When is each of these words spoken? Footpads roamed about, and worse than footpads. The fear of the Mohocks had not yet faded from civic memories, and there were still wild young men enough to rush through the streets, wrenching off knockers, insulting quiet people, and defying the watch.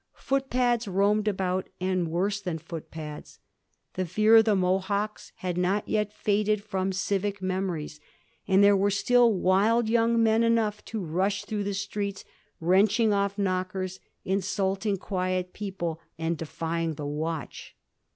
Footpads 0.17 0.87
roamed 0.87 1.27
about, 1.27 1.69
and 1.79 2.07
worse 2.09 2.41
than 2.41 2.57
footpads. 2.57 3.37
The 3.93 4.07
fear 4.07 4.37
of 4.37 4.45
the 4.45 4.55
Mohocks 4.55 5.31
had 5.35 5.59
not 5.59 5.87
yet 5.87 6.11
faded 6.11 6.63
from 6.63 6.91
civic 6.91 7.39
memories, 7.39 7.99
and 8.47 8.63
there 8.63 8.75
were 8.75 8.89
still 8.89 9.31
wild 9.31 9.87
young 9.87 10.23
men 10.23 10.41
enough 10.41 10.83
to 10.85 11.05
rush 11.05 11.45
through 11.45 11.65
the 11.65 11.75
streets, 11.75 12.25
wrenching 12.59 13.13
off 13.13 13.37
knockers, 13.37 13.99
insulting 14.25 14.97
quiet 14.97 15.53
people, 15.53 15.99
and 16.17 16.35
defying 16.35 16.95
the 16.95 17.05
watch. 17.05 17.75